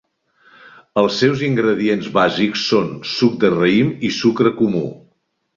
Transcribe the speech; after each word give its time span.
Els 1.01 1.19
seus 1.23 1.43
ingredients 1.49 2.09
bàsics 2.17 2.65
són 2.71 2.89
suc 3.13 3.39
de 3.45 3.55
raïm 3.55 3.95
i 4.11 4.15
sucre 4.21 4.57
comú. 4.65 4.87